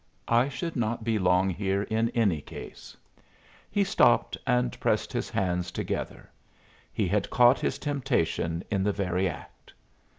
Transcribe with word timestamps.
I 0.27 0.49
should 0.49 0.75
not 0.75 1.03
be 1.03 1.19
long 1.19 1.51
here 1.51 1.83
in 1.83 2.09
any 2.15 2.41
case." 2.41 2.97
He 3.69 3.83
stopped 3.83 4.35
and 4.47 4.79
pressed 4.79 5.13
his 5.13 5.29
hands 5.29 5.69
together; 5.69 6.27
he 6.91 7.07
had 7.07 7.29
caught 7.29 7.59
his 7.59 7.77
temptation 7.77 8.63
in 8.71 8.81
the 8.81 8.93
very 8.93 9.29
act. 9.29 9.75